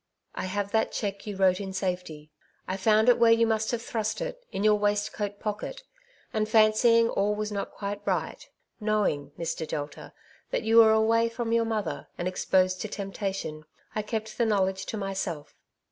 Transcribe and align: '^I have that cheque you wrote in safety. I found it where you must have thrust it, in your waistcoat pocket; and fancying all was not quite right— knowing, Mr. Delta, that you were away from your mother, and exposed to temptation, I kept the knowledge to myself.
'^I 0.35 0.45
have 0.45 0.71
that 0.71 0.91
cheque 0.91 1.27
you 1.27 1.35
wrote 1.37 1.59
in 1.61 1.73
safety. 1.73 2.31
I 2.67 2.75
found 2.75 3.07
it 3.07 3.19
where 3.19 3.31
you 3.31 3.45
must 3.45 3.69
have 3.69 3.83
thrust 3.83 4.19
it, 4.19 4.43
in 4.51 4.63
your 4.63 4.73
waistcoat 4.73 5.39
pocket; 5.39 5.83
and 6.33 6.49
fancying 6.49 7.07
all 7.07 7.35
was 7.35 7.51
not 7.51 7.69
quite 7.69 8.01
right— 8.03 8.49
knowing, 8.89 9.31
Mr. 9.37 9.67
Delta, 9.67 10.11
that 10.49 10.63
you 10.63 10.77
were 10.77 10.91
away 10.91 11.29
from 11.29 11.51
your 11.53 11.65
mother, 11.65 12.07
and 12.17 12.27
exposed 12.27 12.81
to 12.81 12.87
temptation, 12.87 13.63
I 13.93 14.01
kept 14.01 14.39
the 14.39 14.45
knowledge 14.47 14.87
to 14.87 14.97
myself. 14.97 15.53